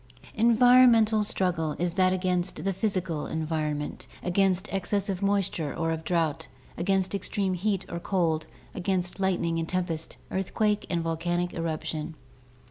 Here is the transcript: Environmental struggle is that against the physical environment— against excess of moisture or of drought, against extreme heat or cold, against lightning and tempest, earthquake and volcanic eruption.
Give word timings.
Environmental 0.33 1.23
struggle 1.23 1.73
is 1.77 1.93
that 1.93 2.11
against 2.11 2.63
the 2.65 2.73
physical 2.73 3.27
environment— 3.27 4.07
against 4.23 4.67
excess 4.73 5.09
of 5.09 5.21
moisture 5.21 5.75
or 5.75 5.91
of 5.91 6.03
drought, 6.03 6.47
against 6.75 7.13
extreme 7.13 7.53
heat 7.53 7.85
or 7.87 7.99
cold, 7.99 8.47
against 8.73 9.19
lightning 9.19 9.59
and 9.59 9.69
tempest, 9.69 10.17
earthquake 10.31 10.87
and 10.89 11.03
volcanic 11.03 11.53
eruption. 11.53 12.15